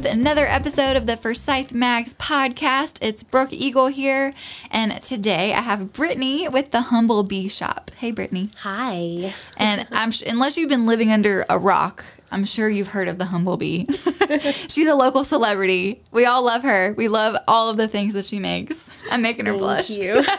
[0.00, 2.96] We are back with another episode of the Forsyth Mags podcast.
[3.02, 4.32] It's Brooke Eagle here,
[4.70, 7.90] and today I have Brittany with the Humble Bee Shop.
[7.98, 8.48] Hey, Brittany.
[8.58, 9.34] Hi.
[9.58, 13.18] And I'm sh- unless you've been living under a rock, I'm sure you've heard of
[13.18, 13.86] the Humble Bee.
[14.68, 16.00] She's a local celebrity.
[16.12, 16.94] We all love her.
[16.96, 19.12] We love all of the things that she makes.
[19.12, 19.90] I'm making her Thank blush.
[19.90, 20.22] you.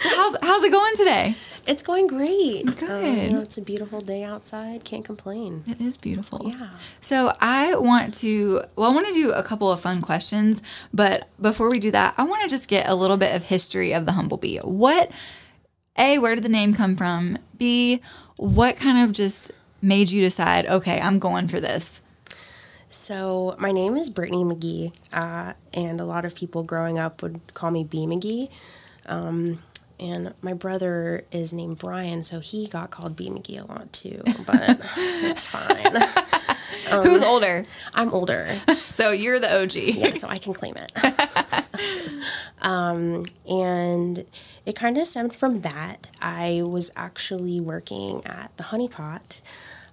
[0.00, 1.34] How's, how's it going today?
[1.66, 2.66] It's going great.
[2.68, 3.22] Um, Good.
[3.22, 4.84] you know, it's a beautiful day outside.
[4.84, 5.64] Can't complain.
[5.66, 6.50] It is beautiful.
[6.50, 6.70] Yeah.
[7.00, 11.28] So I want to, well, I want to do a couple of fun questions, but
[11.40, 14.06] before we do that, I want to just get a little bit of history of
[14.06, 14.64] the Humblebee.
[14.64, 15.10] What,
[15.98, 17.38] A, where did the name come from?
[17.56, 18.00] B,
[18.36, 22.00] what kind of just made you decide, okay, I'm going for this?
[22.88, 27.40] So my name is Brittany McGee, uh, and a lot of people growing up would
[27.52, 28.50] call me B McGee.
[29.06, 29.62] Um,
[30.00, 34.22] and my brother is named Brian, so he got called B McGee a lot too.
[34.46, 37.02] But it's fine.
[37.04, 37.64] Who's older?
[37.94, 39.74] I'm older, So you're the OG.
[39.74, 41.64] yeah, so I can claim it.
[42.62, 44.24] um, and
[44.66, 46.08] it kind of stemmed from that.
[46.20, 49.40] I was actually working at the Honey Pot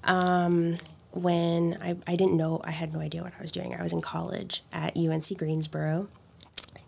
[0.03, 0.75] um,
[1.11, 3.75] when I, I didn't know, I had no idea what I was doing.
[3.75, 6.07] I was in college at UNC Greensboro,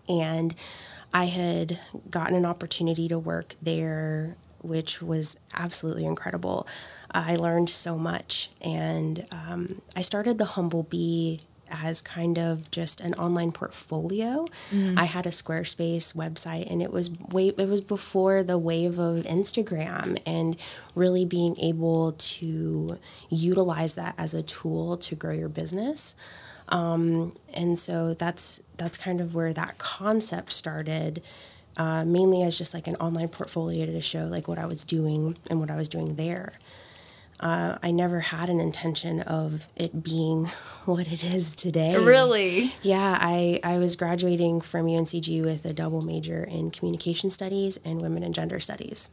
[0.08, 0.56] and
[1.14, 6.68] I had gotten an opportunity to work there, which was absolutely incredible.
[7.12, 13.02] I learned so much, and um, I started the Humble Bee as kind of just
[13.02, 14.46] an online portfolio.
[14.98, 19.26] I had a Squarespace website, and it was way it was before the wave of
[19.26, 20.56] Instagram, and
[20.96, 26.16] really being able to utilize that as a tool to grow your business
[26.74, 31.22] and so that's that's kind of where that concept started
[31.78, 35.38] uh, mainly as just like an online portfolio to show like what i was doing
[35.50, 36.54] and what i was doing there.
[37.40, 40.46] Uh, i never had an intention of it being
[40.86, 41.96] what it is today.
[41.96, 42.74] Really?
[42.82, 48.02] yeah i, I was graduating from uncg with a double major in communication studies and
[48.02, 49.10] women and gender studies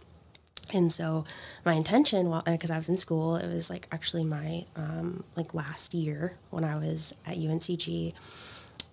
[0.73, 1.25] and so
[1.65, 5.55] my intention while because i was in school it was like actually my um, like
[5.55, 8.13] last year when i was at uncg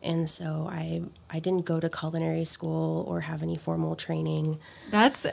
[0.04, 1.02] and so i
[1.32, 4.60] i didn't go to culinary school or have any formal training.
[4.92, 5.26] That's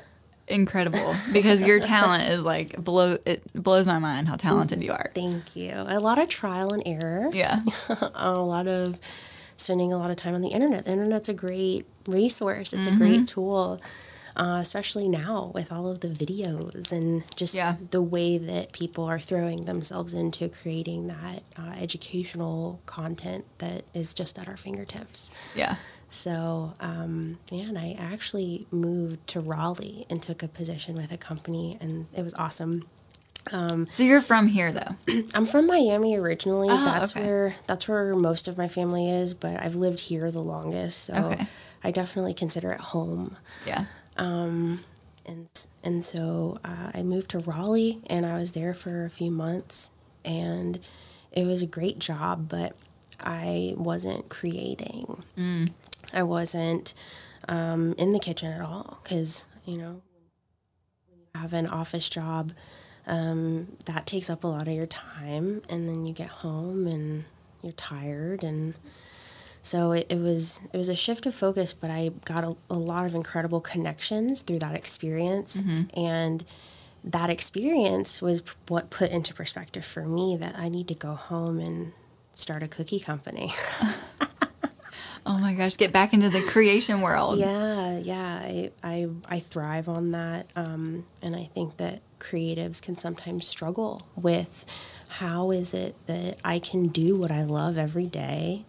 [0.47, 5.11] incredible because your talent is like blow it blows my mind how talented you are.
[5.15, 5.73] thank you.
[5.75, 7.31] A lot of trial and error.
[7.33, 7.61] Yeah.
[8.15, 8.99] a lot of
[9.57, 10.85] spending a lot of time on the internet.
[10.85, 12.73] The internet's a great resource.
[12.73, 13.81] It's a great tool
[14.37, 17.77] uh, especially now with all of the videos and just Yeah.
[17.91, 24.15] the way that people are throwing themselves into creating that uh, educational content that is
[24.15, 25.37] just at our fingertips.
[25.55, 25.77] Yeah.
[26.09, 31.17] So, um, yeah, and I actually moved to Raleigh and took a position with a
[31.17, 32.89] company, and it was awesome.
[33.51, 34.97] So you're from here though.
[35.35, 36.71] I'm from Miami originally.
[36.71, 37.27] Oh, that's okay.
[37.27, 41.15] where that's where most of my family is, but I've lived here the longest, so
[41.15, 41.47] Okay.
[41.83, 43.37] I definitely consider it home.
[43.67, 43.85] Yeah.
[45.27, 49.31] And and so uh, I moved to Raleigh, and I was there for a few
[49.31, 49.91] months,
[50.25, 50.79] and
[51.33, 52.75] it was a great job, but
[53.21, 55.23] I wasn't creating.
[56.13, 56.95] I wasn't
[57.49, 60.03] um, in the kitchen at all because you know
[61.09, 62.53] when you have an office job,
[63.07, 67.25] um, that takes up a lot of your time, and then you get home and
[67.63, 68.75] you're tired and
[69.65, 72.79] so it, it was it was a shift of focus but i got a, a
[72.79, 75.63] lot of incredible connections through that experience.
[75.97, 76.45] And
[77.03, 81.59] that experience was what put into perspective for me that i need to go home
[81.59, 81.93] and
[82.33, 83.53] start a cookie company.
[85.27, 87.39] Oh my gosh, get back into the creation world.
[87.39, 92.97] yeah yeah i i, I thrive on that um, and i think that creatives can
[92.97, 94.67] sometimes struggle with
[95.09, 98.67] how is it that i can do what i love every day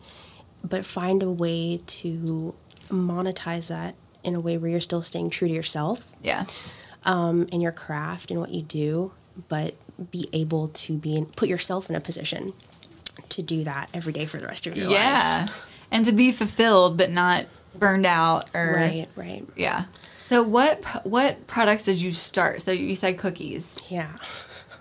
[0.69, 2.53] but find a way to
[2.89, 6.45] monetize that in a way where you're still staying true to yourself Yeah.
[7.06, 9.12] um, and your craft and what you do,
[9.50, 9.75] but
[10.12, 12.53] be able to be in, put yourself in a position
[13.29, 14.97] to do that every day for the rest of your life.
[14.97, 15.47] Yeah.
[15.91, 17.45] And to be fulfilled but not
[17.75, 19.45] burned out or Right, right.
[19.56, 19.85] Yeah.
[20.27, 22.61] So what what products did you start?
[22.63, 23.77] So you said cookies.
[23.89, 24.15] Yeah.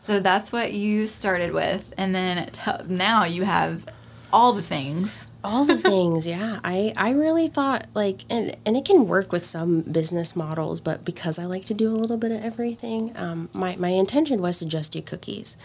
[0.01, 3.85] So that's what you started with and then t- now you have
[4.33, 5.29] all the things.
[5.45, 6.59] All the things, yeah.
[6.65, 11.05] I, I really thought like and and it can work with some business models, but
[11.05, 14.59] because I like to do a little bit of everything, um, my, my intention was
[14.61, 15.57] to just do cookies.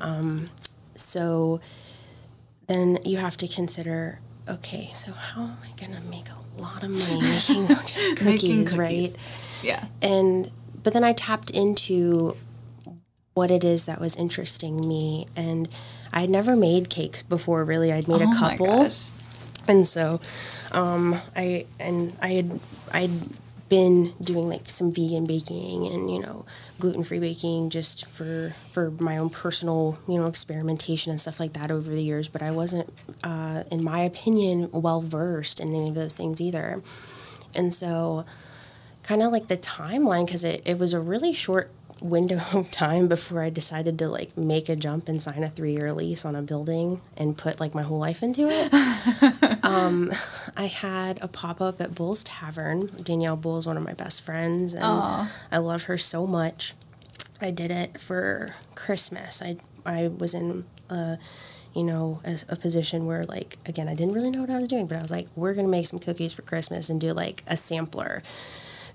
[0.00, 0.46] Um,
[0.96, 1.60] so
[2.66, 6.90] then you have to consider, okay, so how am I gonna make a lot of
[6.90, 7.66] money making
[8.16, 9.14] cookies, right?
[9.62, 9.84] Yeah.
[10.00, 10.50] and
[10.82, 12.34] but then I tapped into
[13.34, 15.26] what it is that was interesting me.
[15.36, 15.68] And
[16.12, 17.92] I had never made cakes before, really.
[17.92, 18.90] I'd made Oh a couple
[19.68, 20.20] and so
[20.72, 22.60] um, I and I had
[22.92, 23.10] I'd
[23.68, 26.44] been doing like some vegan baking and you know
[26.80, 31.52] gluten free baking just for for my own personal you know experimentation and stuff like
[31.52, 32.28] that over the years.
[32.28, 32.92] But I wasn't,
[33.22, 36.82] uh, in my opinion, well versed in any of those things either.
[37.54, 38.24] And so,
[39.02, 41.70] kind of like the timeline because it, it was a really short
[42.02, 45.72] window of time before I decided to like make a jump and sign a three
[45.72, 49.64] year lease on a building and put like my whole life into it.
[49.64, 50.12] um,
[50.56, 52.88] I had a pop up at Bull's Tavern.
[53.02, 55.30] Danielle Bull is one of my best friends, and Aw.
[55.50, 56.74] I love her so much.
[57.40, 59.42] I did it for Christmas.
[59.42, 59.56] I
[59.86, 61.18] I was in a
[61.74, 64.68] you know a, a position where like again I didn't really know what I was
[64.68, 67.42] doing, but I was like, we're gonna make some cookies for Christmas and do like
[67.46, 68.22] a sampler.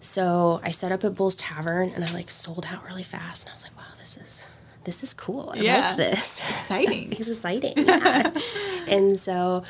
[0.05, 3.51] So I set up at Bull's Tavern and I like sold out really fast, and
[3.51, 4.47] I was like, wow, this is
[4.83, 5.51] this is cool.
[5.55, 5.87] I Yeah.
[5.87, 6.39] like this.
[6.49, 7.11] Exciting.
[7.11, 7.73] it's exciting.
[7.75, 8.31] Yeah.
[8.87, 9.63] and so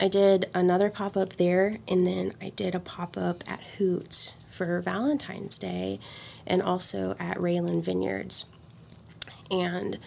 [0.00, 4.36] I did another pop up there, and then I did a pop up at Hoots
[4.50, 6.00] for Valentine's Day,
[6.46, 8.46] and also at RayLen Vineyards.
[9.50, 9.98] And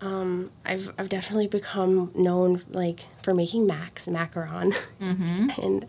[0.00, 5.88] um, I've I've definitely become known like for making macs macaron, and a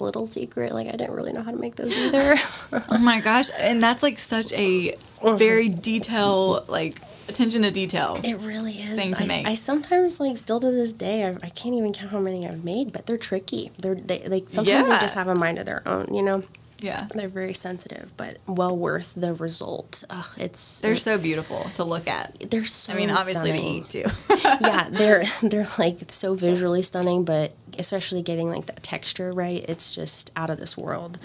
[0.00, 2.36] little secret like I didn't really know how to make those either.
[2.88, 3.50] Oh my gosh.
[3.58, 5.36] And that's like such a mm-hmm.
[5.36, 6.96] very detail, like
[7.28, 8.18] attention to detail.
[8.22, 8.98] It really is.
[8.98, 9.46] thing to I, make.
[9.46, 12.64] I sometimes like still to this day I, I can't even count how many I've
[12.64, 13.70] made, but they're tricky.
[13.78, 14.94] They're they like sometimes Yeah.
[14.94, 16.14] they just have a mind of their own.
[16.14, 16.42] You know,
[16.82, 16.98] Yeah.
[17.14, 20.04] they're very sensitive, but well worth the result.
[20.10, 22.50] Ugh, it's They're so beautiful to look at.
[22.50, 22.92] they're so.
[22.92, 24.04] I mean, obviously to eat too.
[24.44, 29.94] yeah, they're they're like so visually stunning, but especially getting like that texture right, it's
[29.94, 31.18] just out of this world.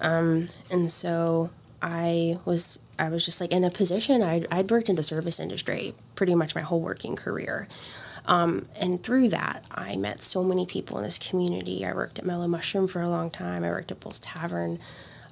[0.00, 1.50] Um, and so
[1.82, 5.40] I was I was just like in a position I'd, I'd worked in the service
[5.40, 7.66] industry pretty much my whole working career.
[8.30, 11.84] Um, and through that, I met so many people in this community.
[11.84, 13.64] I worked at Mellow Mushroom for a long time.
[13.64, 14.78] I worked at Bull's Tavern,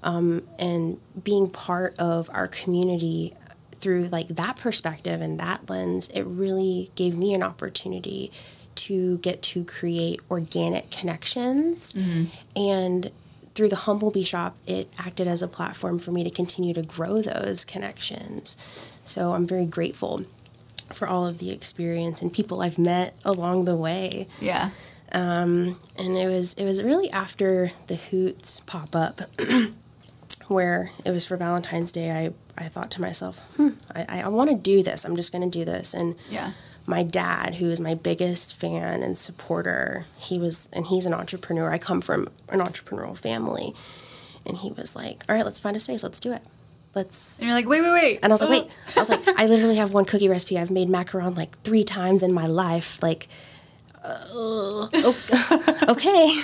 [0.04, 3.34] um, and being part of our community
[3.76, 8.32] through like that perspective and that lens, it really gave me an opportunity
[8.76, 11.94] to get to create organic connections
[12.56, 13.12] and
[13.54, 17.22] through the Humblebee shop, it acted as a platform for me to continue to grow
[17.22, 18.56] those connections.
[19.04, 20.22] So I'm very grateful
[20.92, 24.26] for all of the experience and people I've met along the way.
[24.40, 24.70] yeah.
[25.10, 29.22] And it was it was really after the Hoots pop up
[30.48, 32.10] where it was for Valentine's Day.
[32.10, 32.32] I
[32.62, 35.04] I thought to myself, hmm, I, I want to do this.
[35.04, 35.94] I'm just going to do this.
[35.94, 36.52] And Yeah.
[36.86, 41.70] my dad, who is my biggest fan and supporter, he was, and he's an entrepreneur.
[41.70, 43.74] I come from an entrepreneurial family,
[44.44, 46.02] and he was like, "All right, let's find a space.
[46.02, 46.42] Let's do it.
[46.94, 48.18] Let's." And you're like, wait, wait, wait.
[48.22, 50.58] And I was like, "Wait!" I was like, "I literally have one cookie recipe.
[50.58, 53.02] I've made macaron like three times in my life.
[53.02, 53.28] Like,
[54.04, 54.88] uh,
[55.88, 56.40] okay."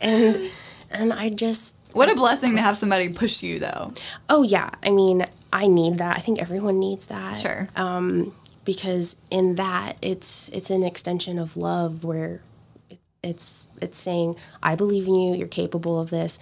[0.00, 0.50] and
[0.90, 3.92] and I just What a blessing to have somebody push you though.
[4.28, 6.16] Oh yeah, I mean, I need that.
[6.16, 7.38] I think everyone needs that.
[7.38, 7.68] Sure.
[7.76, 8.32] Um,
[8.64, 12.42] because in that, it's it's an extension of love where
[12.90, 15.34] it, it's it's saying, I believe in you.
[15.34, 16.38] You're capable of this.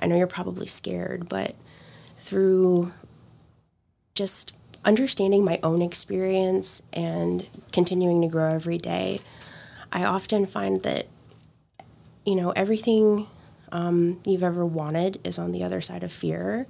[0.00, 1.54] I know you're probably scared, but
[2.28, 2.92] through
[4.14, 4.54] just
[4.84, 9.20] understanding my own experience and continuing to grow every day,
[9.90, 11.06] I often find that
[12.26, 13.26] you know everything
[13.72, 16.66] um, you've ever wanted is on the other side of fear.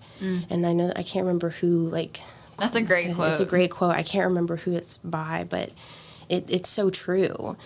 [0.50, 2.20] And I know I can't remember who like
[2.56, 3.30] That's a great quote.
[3.30, 3.94] it's a great quote.
[3.94, 5.72] I can't remember who it's by, but
[6.28, 7.56] it, it's so true.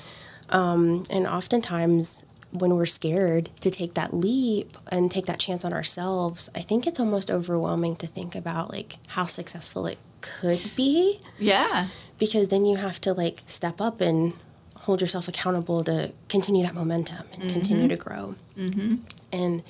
[0.48, 5.72] Um, and oftentimes, when we're scared to take that leap and take that chance on
[5.72, 11.18] ourselves, I think it's almost overwhelming to think about like how successful it could be
[11.38, 11.88] Yeah.
[12.18, 14.34] because then you have to like step up and
[14.76, 18.34] hold yourself accountable to continue that momentum and continue to grow.
[18.56, 18.96] Mm-hmm.
[19.32, 19.62] And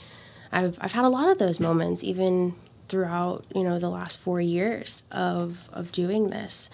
[0.51, 2.55] I've I've had a lot of those moments, even
[2.89, 6.69] throughout you know the last four years of of doing this.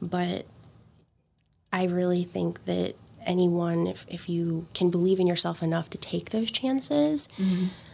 [0.00, 0.46] But
[1.72, 2.94] I really think that
[3.26, 7.28] anyone, if if you can believe in yourself enough to take those chances.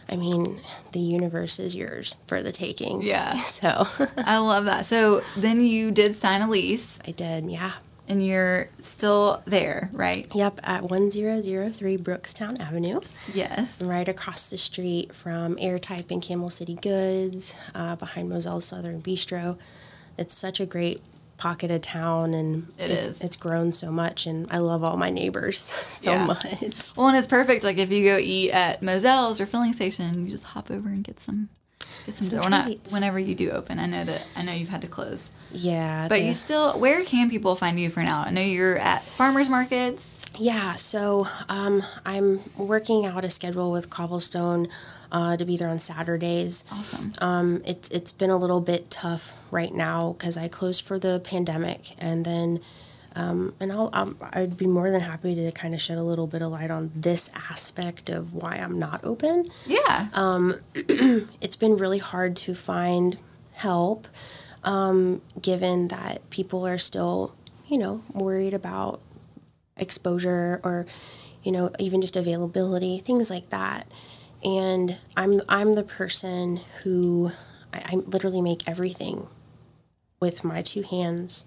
[0.09, 0.61] I mean,
[0.93, 3.01] the universe is yours for the taking.
[3.01, 3.37] Yeah.
[3.41, 4.85] So I love that.
[4.85, 7.73] So then you did sign a lease I did, yeah.
[8.07, 10.25] and you're still there, right?
[10.33, 13.01] Yep, at 1003 Brookstown Avenue,
[13.33, 13.81] Yes.
[13.81, 19.57] right across the street from Airtype and Camel City Goods, uh, behind Mozelle's Southern Bistro.
[20.17, 21.01] It's such a great
[21.37, 23.21] pocket of town, and It is.
[23.21, 26.25] It's grown so much, and I love all my neighbors so Yeah.
[26.25, 26.95] much.
[26.97, 27.63] Well, and it's perfect.
[27.63, 31.03] Like if you go eat at Mozelle's or filling station, you just hop over and
[31.03, 31.49] get some
[32.05, 33.79] get some, Some not whenever you do open.
[33.79, 36.07] I know that I know you've had to close, Yeah.
[36.07, 36.79] but the- you still.
[36.79, 38.23] Where can people find you for now?
[38.25, 40.16] I know you're at farmers markets.
[40.39, 44.67] Yeah, so um, I'm working out a schedule with Cobblestone
[45.11, 46.65] uh, to be there on Saturdays.
[46.71, 47.13] Awesome.
[47.19, 51.19] Um, it's it's been a little bit tough right now because I closed for the
[51.23, 52.61] pandemic, and then
[53.15, 56.27] um, and I'll um, I'd be more than happy to kind of shed a little
[56.27, 59.49] bit of light on this aspect of why I'm not open.
[59.65, 60.07] Yeah.
[61.41, 63.17] It's been really hard to find
[63.53, 64.07] help,
[64.63, 67.33] um, given that people are still
[67.67, 69.01] you know worried about
[69.79, 70.85] exposure or
[71.43, 73.85] you know even just availability things like that
[74.43, 77.31] and i'm i'm the person who
[77.73, 79.27] i, I literally make everything
[80.19, 81.45] with my two hands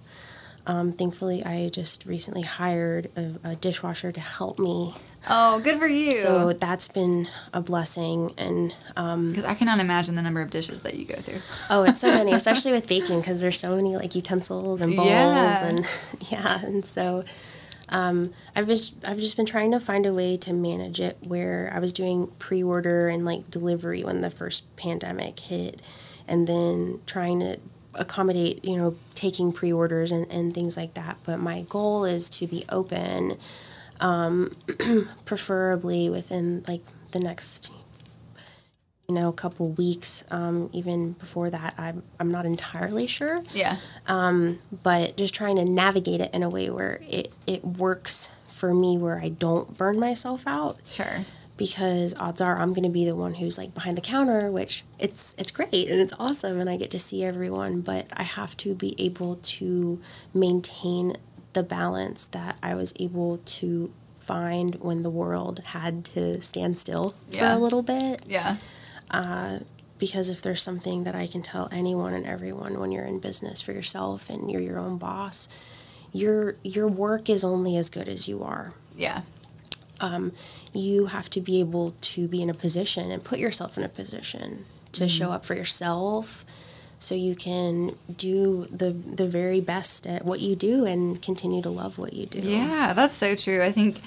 [0.67, 4.95] um, thankfully i just recently hired a, a dishwasher to help me
[5.29, 6.13] oh, good for you.
[6.13, 10.83] so that's been a blessing and um, because I cannot imagine the number of dishes
[10.83, 11.41] that you go through.
[11.69, 15.09] Oh, it's so many, especially with baking, because there's so many like utensils and bowls
[15.09, 15.65] Yeah.
[15.67, 15.87] and
[16.31, 17.25] yeah, and so
[17.90, 21.70] um, I've just I've just been trying to find a way to manage it where
[21.75, 25.80] I was doing pre-order and like delivery when the first pandemic hit,
[26.26, 27.59] and then trying to
[27.94, 31.18] accommodate you know taking pre-orders and, and things like that.
[31.26, 33.37] But my goal is to be open,
[34.00, 34.56] um,
[35.25, 36.82] preferably within like
[37.12, 37.76] the next
[39.11, 40.23] you know, a couple weeks.
[40.31, 43.76] Um, even before that, I'm I'm not entirely sure, Yeah.
[44.07, 48.73] Um, but just trying to navigate it in a way where it it works for
[48.73, 50.76] me, where I don't burn myself out.
[50.87, 51.25] Sure.
[51.57, 54.85] Because odds are I'm going to be the one who's like behind the counter, which
[55.00, 57.81] it's it's great and it's awesome, and I get to see everyone.
[57.81, 60.00] But I have to be able to
[60.33, 61.17] maintain
[61.52, 67.14] the balance that I was able to find when the world had to stand still
[67.29, 67.52] Yeah.
[67.52, 68.57] for a little bit Yeah.
[69.99, 73.61] Because if there's something that I can tell anyone and everyone when you're in business
[73.61, 75.49] for yourself and you're your own boss,
[76.12, 78.73] your your work is only as good as you are.
[78.97, 79.23] Yeah.
[80.00, 80.33] Um,
[80.73, 83.88] you have to be able to be in a position and put yourself in a
[83.88, 86.45] position to show up for yourself
[86.99, 91.71] so you can do the the very best at what you do and continue to
[91.71, 92.40] love what you do.
[92.40, 93.62] Yeah, that's so true.
[93.62, 94.00] I think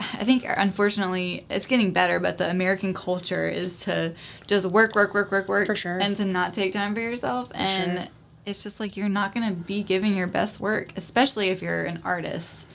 [0.00, 4.14] I think unfortunately it's getting better, but the American culture is to
[4.46, 5.98] just work, work, work, work, work, For sure.
[6.00, 7.52] and to not take time for yourself.
[7.54, 8.08] and sure.
[8.46, 11.84] it's just like you're not going to be giving your best work, especially if you're
[11.84, 12.66] an artist.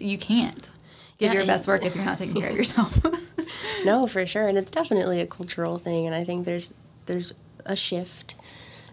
[0.00, 0.68] You can't
[1.18, 3.00] give Yeah, your best work if you're not taking care of yourself.
[3.84, 6.72] No, for sure, and it's definitely a cultural thing and I think there's
[7.06, 7.32] there's
[7.64, 8.34] a shift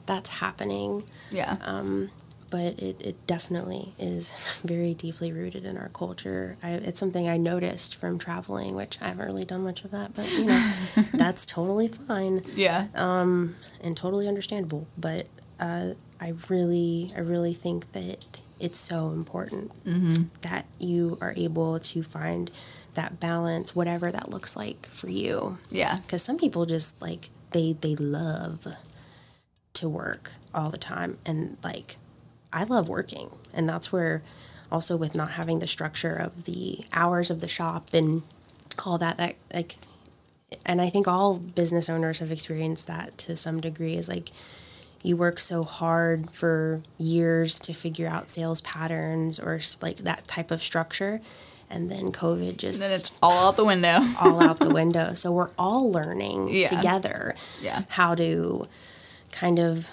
[0.06, 1.04] that's happening.
[1.30, 1.58] yeah.
[1.62, 2.10] um,
[2.50, 6.58] but it, it definitely is very deeply rooted in our culture.
[6.64, 10.14] I, it's something I noticed from traveling, which I haven't really done much of that,
[10.14, 10.72] but you know,
[11.14, 12.88] that's totally fine yeah.
[12.96, 14.88] Um, and totally understandable.
[14.98, 15.28] But
[15.60, 18.26] uh, I really, I really think that
[18.60, 19.72] it's so important
[20.42, 22.50] that you are able to find
[22.96, 25.98] that balance, whatever that looks like for you yeah.
[26.02, 28.68] because some people just like they they love
[29.74, 31.98] to work all the time and like
[32.58, 34.22] i love working and that's where
[34.72, 38.22] also with not having the structure of the hours of the shop and
[38.86, 39.76] all that that like
[40.66, 44.32] and i think all business owners have experienced that to some degree is like
[45.04, 50.50] you work so hard for years to figure out sales patterns or like that type
[50.52, 51.22] of structure
[51.70, 54.00] and then covid just Then it's all out the window.
[54.22, 55.14] all out the window.
[55.14, 56.68] So we're all learning Yeah.
[56.68, 57.84] together Yeah.
[57.90, 58.64] how to
[59.32, 59.90] kind of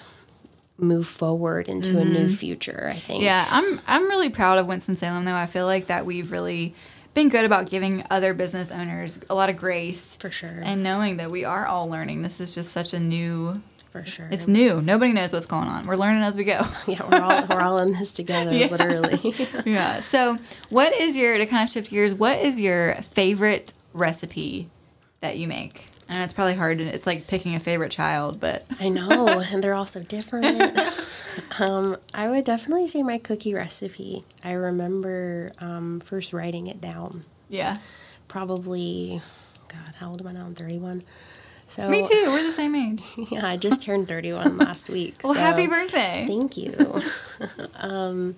[0.77, 3.19] move forward into a new future, I think.
[3.19, 3.23] Mm-hmm.
[3.25, 5.35] Yeah, I'm I'm really proud of Winston Salem though.
[5.35, 6.73] I feel like that we've really
[7.13, 10.59] been good about giving other business owners a lot of grace For sure.
[10.63, 12.23] and knowing that we are all learning.
[12.23, 14.27] This is just such a new For sure.
[14.31, 14.81] it's new.
[14.81, 15.87] Nobody knows what's going on.
[15.87, 16.59] We're learning as we go.
[16.87, 18.67] yeah, we're all we're all in this together, Yeah.
[18.67, 19.33] literally.
[19.65, 20.01] yeah.
[20.01, 20.37] So,
[20.71, 24.67] what is your to kind of shift gears, what is your favorite recipe
[25.21, 25.85] that you make?
[26.09, 29.63] And it's probably hard to it's like picking a favorite child, but I know, and
[29.63, 30.45] they're all so different.
[31.59, 34.23] um, I would definitely say my cookie recipe.
[34.43, 37.25] I remember um, first writing it down.
[37.49, 37.77] yeah.
[38.27, 39.21] Probably,
[39.69, 40.45] God, how old am I now?
[40.45, 41.03] I'm 31.
[41.67, 42.23] So Me too.
[42.27, 43.01] We're the same age.
[43.31, 45.15] Yeah, I just turned 31 last week.
[45.23, 46.25] Well, so- happy birthday.
[46.27, 47.01] Thank you.
[47.81, 48.35] um,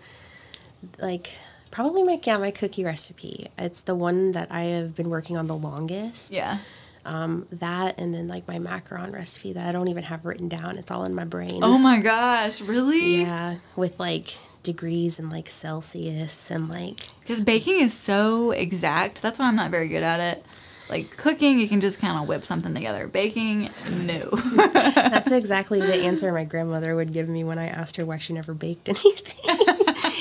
[1.00, 1.36] like
[1.72, 3.48] probably my yeah my cookie recipe.
[3.58, 6.32] It's the one that I have been working on the longest.
[6.34, 6.60] Yeah.
[7.08, 10.78] Um, that and then like my macaron recipe that I don't even have written down.
[10.78, 11.62] It's all in my brain.
[11.64, 13.22] Oh my gosh, really?
[13.22, 19.22] Yeah, with like degrees and like Celsius and like Because baking is so exact.
[19.22, 20.46] That's why I'm not very good at it.
[20.90, 23.08] Like cooking, you can just kind of whip something together.
[23.08, 23.70] Baking,
[24.04, 24.30] no.
[24.56, 28.34] That's exactly the answer my grandmother would give me when I asked her why she
[28.34, 29.77] never baked anything.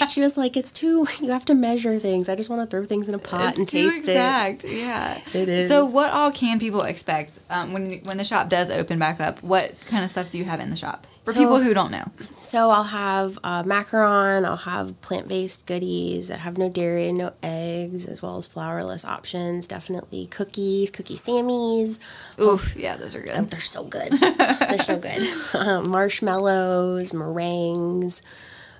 [0.08, 1.06] She was like, "It's too.
[1.20, 2.28] You have to measure things.
[2.28, 4.64] I just want to throw things in a pot It's and taste exact.
[4.64, 5.68] Yeah, It is.
[5.68, 9.42] So, what all can people expect um, when when the shop does open back up?
[9.42, 11.90] What kind of stuff do you have in the shop for So- people who don't
[11.90, 12.04] know?
[12.40, 14.44] So I'll have uh, macaron.
[14.44, 16.30] I'll have plant-based goodies.
[16.30, 19.66] I have no dairy and no eggs, as well as flourless options.
[19.66, 21.98] Definitely cookies, cookie sammies.
[22.40, 23.50] Oof, yeah, those are Oh, good.
[23.50, 24.12] they're so good.
[24.12, 25.26] they're so good.
[25.54, 28.22] Um, marshmallows, meringues.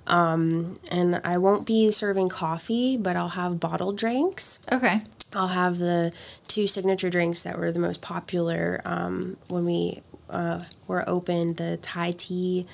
[0.07, 4.61] Um, and I won't be serving coffee, but I'll have bottled drinks.
[4.71, 5.03] Okay,
[5.35, 6.13] I'll have the
[6.47, 11.79] two signature drinks that were the most popular um, when we uh, were open the
[11.83, 12.67] Thai tea,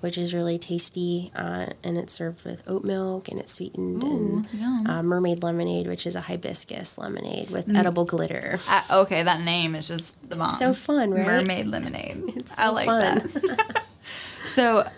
[0.00, 4.44] which is really tasty, uh, and it's served with oat milk and it's sweetened, Ooh,
[4.52, 8.58] and uh, mermaid lemonade, which is a hibiscus lemonade with edible glitter.
[8.68, 10.54] Uh, okay, that name is just the bomb.
[10.54, 11.26] So fun, right?
[11.26, 12.22] Mermaid lemonade.
[12.36, 13.00] It's I so like fun.
[13.00, 13.82] that.
[14.48, 14.88] so,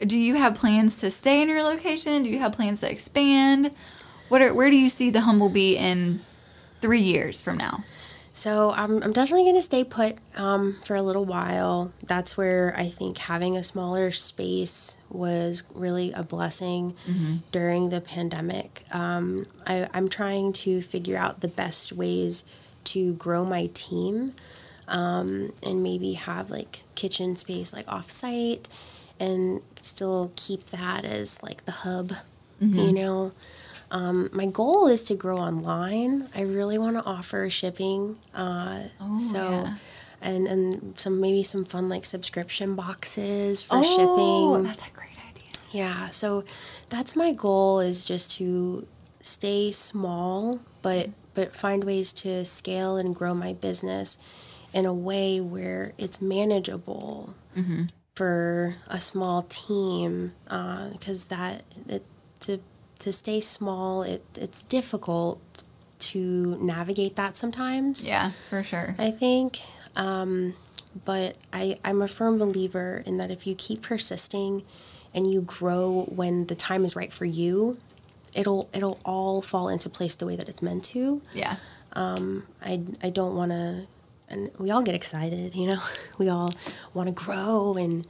[0.00, 2.22] do you have plans to stay in your location?
[2.22, 3.72] Do you have plans to expand?
[4.28, 6.20] What are, where do you see the Humble Bee in
[6.80, 7.84] three years from now?
[8.32, 11.92] So I'm, I'm definitely going to stay put um, for a little while.
[12.02, 16.96] That's where I think having a smaller space was really a blessing
[17.52, 18.82] during the pandemic.
[18.90, 22.42] Um, I, I'm trying to figure out the best ways
[22.84, 24.32] to grow my team
[24.88, 28.68] um, and maybe have like kitchen space like off site
[29.20, 32.12] and still keep that as like the hub,
[32.60, 33.32] you know.
[33.90, 36.28] Um, my goal is to grow online.
[36.34, 38.18] I really want to offer shipping.
[38.34, 39.76] Uh, Oh, so, yeah.
[40.20, 44.06] and and some maybe some fun like subscription boxes for shipping.
[44.08, 44.64] Oh, shipping.
[44.66, 45.50] that's a great idea.
[45.70, 46.44] Yeah, so
[46.88, 48.86] that's my goal is just to
[49.20, 54.18] stay small, but but find ways to scale and grow my business
[54.72, 57.34] in a way where it's manageable
[58.14, 60.32] for a small team.
[60.44, 62.04] Because that it,
[62.40, 62.60] to
[63.00, 65.40] to stay small, it it's difficult
[65.98, 68.04] to navigate that sometimes.
[68.04, 68.94] Yeah, for sure.
[68.98, 69.60] I think.
[69.96, 70.54] Um,
[71.04, 74.62] but I, I'm a firm believer in that if you keep persisting
[75.12, 77.78] and you grow when the time is right for you,
[78.32, 81.20] it'll it'll all fall into place the way that it's meant to.
[81.32, 81.56] Yeah.
[81.94, 83.86] Um, I, I don't want to,
[84.34, 85.80] and we all get excited, you know,
[86.18, 86.50] we all
[86.92, 88.06] want to grow and,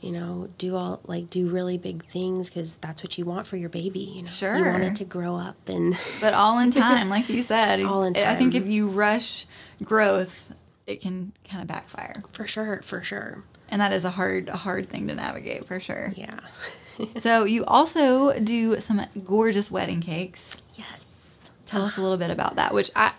[0.00, 3.56] you know, do all like do really big things because that's what you want for
[3.56, 4.00] your baby.
[4.00, 7.42] You know, you want it to grow up and But all in time, like you
[7.42, 7.80] said.
[7.82, 8.28] All in time.
[8.28, 9.46] I think if you rush
[9.82, 10.52] growth,
[10.86, 12.22] it can kind of backfire.
[12.32, 15.80] for sure, for sure, And that is a hard, a hard thing to navigate for
[15.80, 16.12] sure.
[16.16, 16.40] yeah,
[17.18, 20.58] So you also do some gorgeous wedding cakes.
[20.74, 21.50] yes.
[21.66, 22.74] Tell us a little bit about that.
[22.74, 23.12] Which I,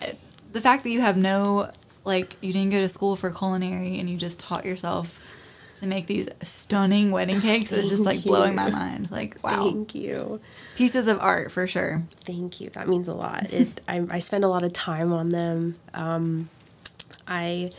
[0.53, 1.71] the fact that you have no,
[2.05, 5.21] like, you didn't go to school for culinary and you just taught yourself
[5.79, 9.11] to make these stunning wedding cakes is just like Thank blowing my mind.
[9.11, 10.39] Like, wow, Thank you.
[10.75, 12.03] pieces of art for sure.
[12.21, 12.69] Thank you.
[12.69, 13.51] That means a lot.
[13.51, 15.75] It, I, I spend a lot of time on them.
[15.93, 16.49] Um,
[17.27, 17.71] I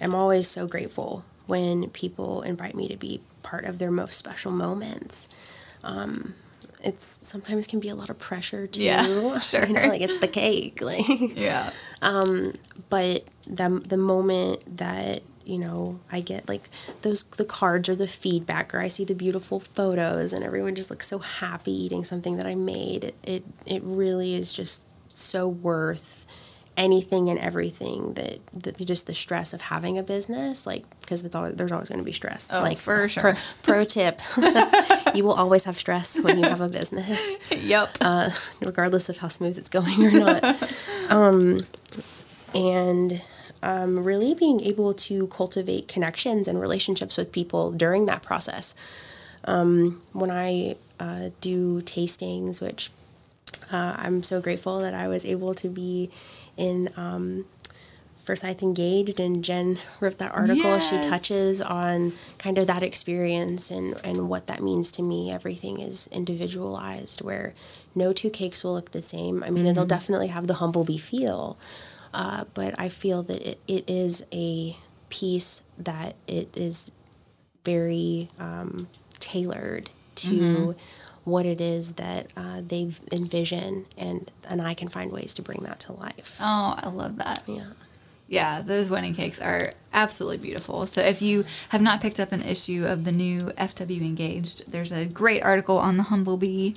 [0.00, 4.52] am always so grateful when people invite me to be part of their most special
[4.52, 5.28] moments.
[5.82, 6.34] Um,
[6.82, 8.82] it's sometimes can be a lot of pressure too.
[8.82, 9.66] Yeah, sure.
[9.66, 11.04] You know, like it's the cake, like.
[11.36, 11.70] Yeah.
[12.02, 12.54] Um,
[12.88, 16.68] but the the moment that you know I get like
[17.02, 20.90] those the cards or the feedback or I see the beautiful photos and everyone just
[20.90, 25.48] looks so happy eating something that I made it it, it really is just so
[25.48, 26.19] worth
[26.76, 31.34] anything and everything that, that just the stress of having a business like because it's
[31.34, 33.36] always there's always going to be stress Oh, like for pro, sure.
[33.62, 34.20] pro tip
[35.14, 37.96] you will always have stress when you have a business yep.
[38.00, 38.30] uh,
[38.64, 40.72] regardless of how smooth it's going or not.
[41.10, 41.60] um,
[42.54, 43.22] and
[43.62, 48.74] um, really being able to cultivate connections and relationships with people during that process.
[49.44, 52.90] Um, when I uh, do tastings, which
[53.72, 56.10] uh, I'm so grateful that I was able to be
[56.60, 57.46] in um,
[58.24, 60.78] Forsyth Engaged, and Jen wrote that article.
[60.80, 65.32] She touches on kind of that experience and, and what that means to me.
[65.32, 67.54] Everything is individualized, where
[67.94, 69.42] no two cakes will look the same.
[69.42, 71.56] I mean, it'll definitely have the humblebee feel,
[72.14, 74.76] uh, but I feel that it, it is a
[75.08, 76.92] piece that it is
[77.64, 78.86] very um,
[79.18, 80.74] tailored to
[81.24, 85.62] what it is that uh, they envision, and and I can find ways to bring
[85.62, 86.38] that to life.
[86.40, 87.42] Oh, I love that.
[87.46, 87.66] Yeah.
[88.28, 90.86] Yeah, those wedding cakes are absolutely beautiful.
[90.86, 94.92] So if you have not picked up an issue of the new FW Engaged, there's
[94.92, 96.76] a great article on the Humblebee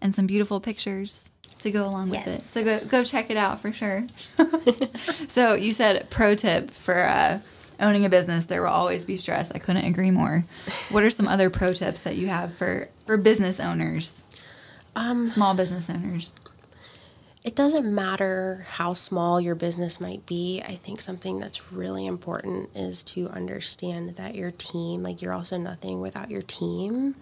[0.00, 1.28] and some beautiful pictures.
[1.60, 2.40] to go along with it.
[2.40, 4.06] So go go check it out for sure.
[5.28, 7.40] so you said pro tip for uh,
[7.80, 9.50] owning a business: there will always be stress.
[9.52, 10.44] I couldn't agree more.
[10.90, 14.22] What are some other pro tips that you have for for business owners,
[14.96, 16.32] Um, small business owners?
[17.44, 20.62] it doesn't matter how small your business might be.
[20.66, 25.58] I think something that's really important is to understand that your team, like you're also
[25.58, 27.14] nothing without your team.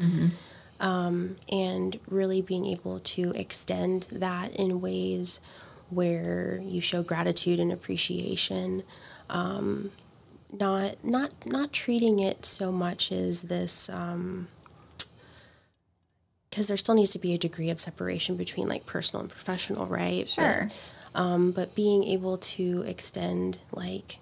[0.79, 5.41] Um, and really being able to extend that in ways
[5.91, 8.83] where you show gratitude and appreciation.
[9.31, 9.91] Um,
[10.53, 14.49] not not not treating it so much as this um,
[16.53, 19.87] because there still needs to be a degree of separation between like personal and professional,
[19.87, 20.29] right?
[20.29, 20.71] Sure.
[21.15, 24.19] But, um, but being able to extend like,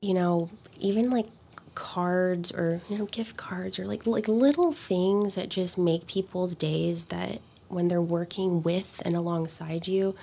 [0.00, 0.48] you know,
[0.80, 1.26] even like
[1.74, 6.54] cards or you know gift cards or like like little things that just make people's
[6.54, 10.14] days that when they're working with and alongside you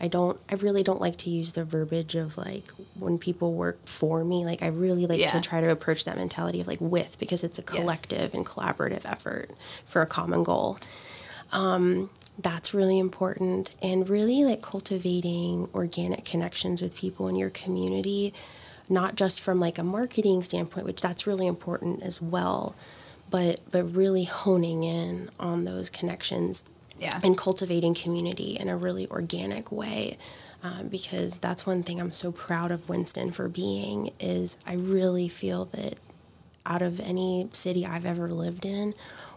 [0.00, 2.64] I don't I really don't like to use the verbiage of like
[2.98, 5.28] when people work for me like I really like Yeah.
[5.30, 9.06] to try to approach that mentality of like with because it's a collective and collaborative
[9.10, 9.50] effort
[9.86, 10.78] for a common goal.
[11.52, 18.34] Um, that's really important and really like cultivating organic connections with people in your community
[18.90, 22.74] not just from like a marketing standpoint which that's really important as well
[23.30, 26.62] but but really honing in on those connections
[26.98, 27.20] Yeah.
[27.22, 30.16] and cultivating community in a really organic way
[30.62, 35.28] um, because that's one thing i'm so proud of winston for being is i really
[35.28, 35.98] feel that
[36.66, 38.94] out of any city I've ever lived in,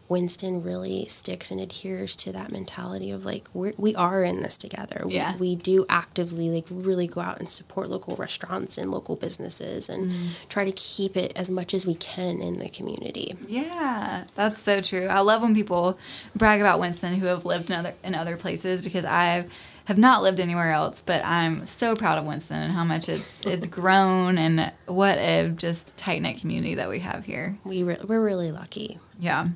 [0.10, 4.58] Winston really sticks and adheres to that mentality of like we're, we are in this
[4.58, 5.04] together.
[5.06, 5.38] We- Yeah.
[5.38, 10.10] We, do actively like really go out and support local restaurants and local businesses and
[10.12, 10.28] mm-hmm.
[10.48, 13.36] try to keep it as much as we can in the community.
[13.46, 15.08] Yeah, that's so true.
[15.08, 16.00] I love when people
[16.34, 19.46] brag about Winston who have lived in other in other places because I
[19.86, 23.46] have not lived anywhere else, but I'm so proud of Winston and how much it's
[23.46, 27.58] it's grown and what a just tight knit community that we have here.
[27.66, 29.00] We re- we're really lucky.
[29.20, 29.50] Yeah.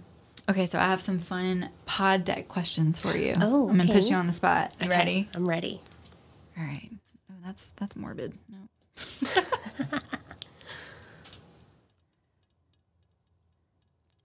[0.50, 3.34] Okay, so I have some fun pod deck questions for you.
[3.40, 4.74] Oh, I'm gonna put you on the spot.
[4.80, 5.30] You Okay, ready?
[5.34, 5.80] I'm ready.
[6.58, 6.90] All right.
[7.32, 8.34] Oh, that's that's morbid.
[8.50, 8.58] No.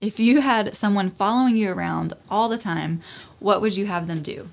[0.01, 3.01] if you had someone following you around all the time,
[3.39, 4.49] what would you have them do?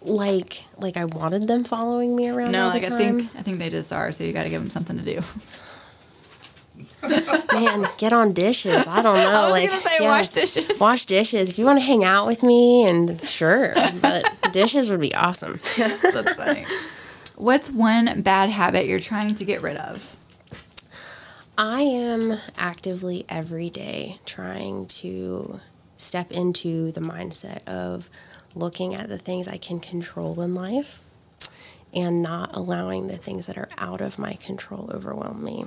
[0.00, 3.42] Like like I wanted them following me around No, all the like I think I
[3.42, 4.12] think they just are.
[4.12, 5.20] So you got to give them something to do.
[7.52, 8.86] Man, get on dishes.
[8.86, 9.50] I don't know.
[9.50, 10.80] was like say wash dishes.
[10.80, 11.48] Wash dishes.
[11.48, 15.60] If you want to hang out with me, and sure, but dishes would be awesome.
[15.76, 16.64] That's funny.
[17.36, 20.16] What's one bad habit you're trying to get rid of?
[21.56, 25.60] I am actively every day trying to
[25.96, 28.08] step into the mindset of
[28.54, 31.04] looking at the things I can control in life
[31.94, 35.64] and not allowing the things that are out of my control overwhelm me.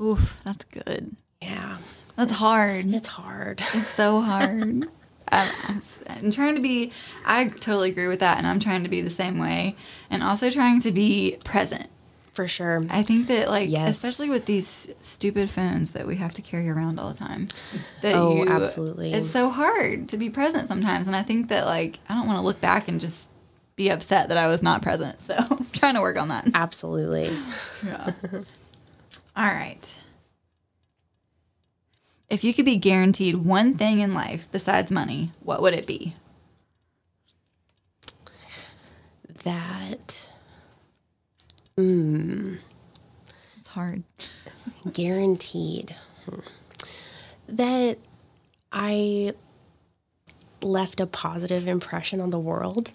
[0.00, 1.16] Oof, that's good.
[1.42, 1.78] Yeah,
[2.16, 2.92] That's hard.
[2.94, 3.60] it's hard.
[3.60, 4.86] It's so hard.
[5.32, 5.82] Um, I'm, I'm,
[6.24, 6.90] I'm trying to be,
[7.24, 8.38] I totally agree with that.
[8.38, 9.76] And I'm trying to be the same way.
[10.10, 11.86] And also trying to be present.
[12.32, 12.84] For sure.
[12.90, 13.90] I think that, like, Yes.
[13.90, 17.46] especially with these stupid phones that we have to carry around all the time,
[18.00, 19.12] that Oh, you, absolutely.
[19.12, 21.06] It's so hard to be present sometimes.
[21.06, 23.28] And I think that, like, I don't want to look back and just
[23.76, 25.22] be upset that I was not present.
[25.22, 26.48] So I'm trying to work on that.
[26.54, 27.30] Absolutely.
[27.86, 28.10] Yeah.
[29.36, 29.94] All right.
[32.28, 36.14] If you could be guaranteed one thing in life besides money, what would it be?
[39.42, 40.30] That
[43.58, 44.04] It's hard.
[44.92, 45.96] guaranteed
[47.48, 47.98] that
[48.70, 49.32] I
[50.62, 52.90] left a positive impression on the world.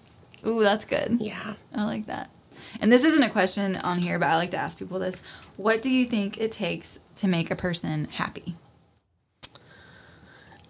[0.46, 1.18] Ooh, that's good.
[1.20, 1.54] Yeah.
[1.74, 2.30] I like that.
[2.80, 5.22] And this isn't a question on here, but I like to ask people this.
[5.56, 8.56] What do you think it takes to make a person happy?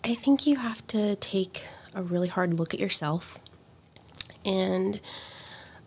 [0.05, 3.38] I think you have to take a really hard look at yourself
[4.44, 5.01] and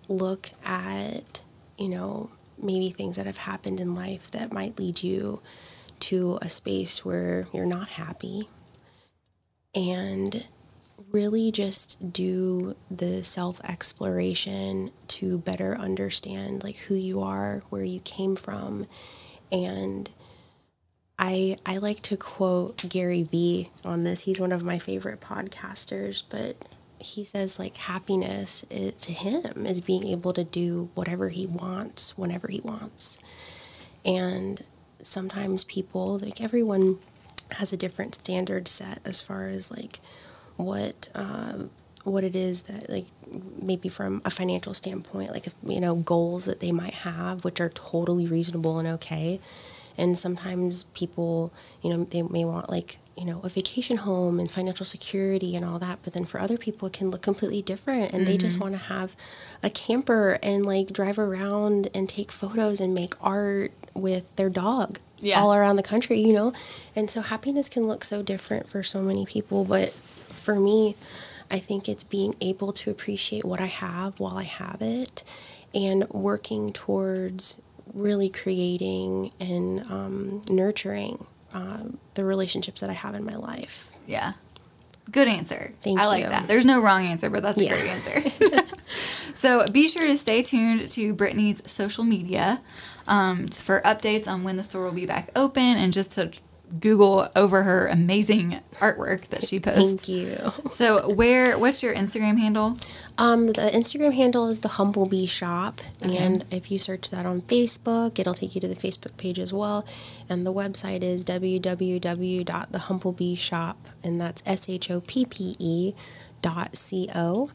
[0.10, 1.42] look at,
[1.78, 5.40] you know, maybe things that have happened in life that might lead you
[6.02, 8.50] to a space where you're not happy
[9.74, 10.46] and
[11.12, 18.00] really just do the self exploration to better understand like who you are, where you
[18.02, 18.88] came from
[19.52, 20.10] and
[21.18, 24.22] I I like to quote Gary Vee on this.
[24.22, 26.56] He's one of my favorite podcasters, but
[26.98, 32.18] he says like happiness is, to him is being able to do whatever he wants
[32.18, 33.20] whenever he wants.
[34.06, 34.64] And
[35.02, 37.00] sometimes people like everyone
[37.52, 40.00] has a different standard set as far as like
[40.60, 41.70] what um,
[42.04, 43.06] what it is that like
[43.62, 47.62] maybe from a financial standpoint, like if, you know goals that they might have, which
[47.62, 49.40] are totally reasonable and okay.
[49.98, 51.52] And sometimes people,
[51.84, 55.64] you know, they may want like you know a vacation home and financial security and
[55.64, 58.26] all that, but then for other people it can look completely different, and mm-hmm.
[58.26, 58.64] they just mm-hmm.
[58.64, 59.16] want to have
[59.64, 65.00] a camper and like drive around and take photos and make art with their dog
[65.20, 65.42] yeah.
[65.42, 66.54] all around the country, you know?
[66.96, 69.66] And so happiness can look so different for so many people.
[69.66, 69.98] But
[70.50, 70.96] for me,
[71.52, 75.24] I think it's being able to appreciate what I have while I have it
[75.76, 77.62] and working towards
[77.94, 81.84] really creating and um, nurturing uh,
[82.16, 83.90] the relationships that I have in my life.
[84.08, 84.34] Yeah.
[85.12, 85.72] Good answer.
[85.84, 86.10] Thank I you.
[86.10, 86.48] like that.
[86.48, 87.78] There's no wrong answer, but that's a yeah.
[87.78, 88.66] great answer.
[89.36, 92.60] so be sure to stay tuned to Brittany's social media
[93.08, 96.32] um, for updates on when the store will be back open and just to
[96.80, 100.06] Google over her amazing artwork that she posts.
[100.06, 100.52] Thank you.
[100.74, 101.58] So, where?
[101.58, 102.78] What's your Instagram handle?
[103.18, 106.18] Um, the Instagram handle is the Humblebee Shop, okay.
[106.18, 109.52] and if you search that on Facebook, it'll take you to the Facebook page as
[109.52, 109.86] well.
[110.30, 115.94] And the website is www.thehumblebee and that's S H O P P E
[116.42, 117.52] dot C O.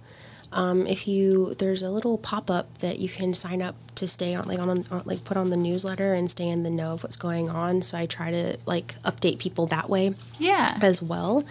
[0.55, 4.35] Um, if you there's a little pop up that you can sign up to stay
[4.37, 7.03] on like on, on, like put on the newsletter and stay in the know of
[7.03, 7.83] what's going on.
[7.83, 10.15] So I try to like update people that way.
[10.39, 10.79] Yeah.
[10.81, 11.45] As well.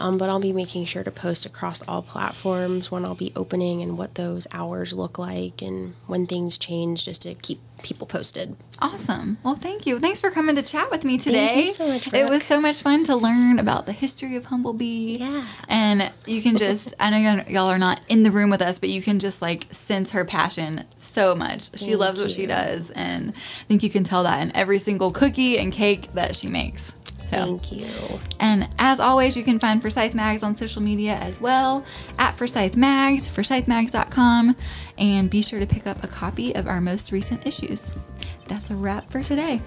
[0.00, 3.82] Um, but I'll be making sure to post across all platforms when I'll be opening
[3.82, 8.56] and what those hours look like and when things change just to keep people posted.
[8.80, 9.38] Awesome.
[9.42, 9.98] Well, thank you.
[9.98, 11.46] Thanks for coming to chat with me today.
[11.46, 12.10] Thank you so much.
[12.10, 12.22] Brooke.
[12.22, 15.18] It was so much fun to learn about the history of Humblebee.
[15.20, 15.46] Yeah.
[15.68, 18.88] And you can just, I know y'all are not in the room with us, but
[18.88, 21.76] you can just like sense her passion so much.
[21.78, 22.90] She thank loves what she does.
[22.90, 26.48] And I think you can tell that in every single cookie and cake that she
[26.48, 26.94] makes.
[27.30, 27.36] So.
[27.36, 27.86] Thank you.
[28.40, 31.84] And as always, you can find Forsyth Mags on social media as well
[32.18, 34.56] at Forsyth Mags, forsythmags.com,
[34.98, 37.90] and be sure to pick up a copy of our most recent issues.
[38.48, 39.60] That's a wrap for today.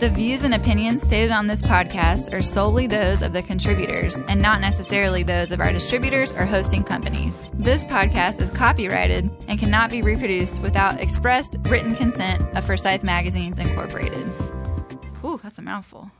[0.00, 4.40] The views and opinions stated on this podcast are solely those of the contributors and
[4.42, 7.48] not necessarily those of our distributors or hosting companies.
[7.54, 13.58] This podcast is copyrighted and cannot be reproduced without expressed written consent of Forsyth Magazines
[13.58, 14.53] Incorporated.
[15.24, 16.10] Ooh, that's a mouthful.